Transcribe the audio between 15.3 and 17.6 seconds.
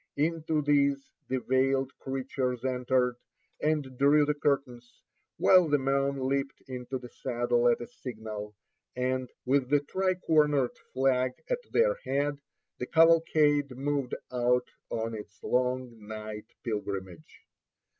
long night pilgrimage.